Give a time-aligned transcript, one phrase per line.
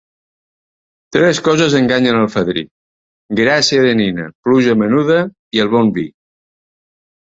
[1.17, 2.65] Tres coses enganyen el fadrí:
[3.43, 5.23] gràcia de nina, pluja menuda
[5.61, 6.11] i el bon vi.